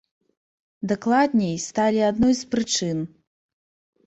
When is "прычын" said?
2.55-2.97